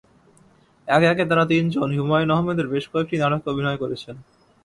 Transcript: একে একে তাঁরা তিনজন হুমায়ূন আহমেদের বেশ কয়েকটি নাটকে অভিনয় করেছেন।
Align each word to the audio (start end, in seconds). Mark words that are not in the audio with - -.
একে 0.87 1.07
একে 1.09 1.23
তাঁরা 1.29 1.45
তিনজন 1.51 1.89
হুমায়ূন 1.97 2.29
আহমেদের 2.35 2.67
বেশ 2.73 2.85
কয়েকটি 2.91 3.15
নাটকে 3.21 3.47
অভিনয় 3.49 3.79
করেছেন। 3.83 4.15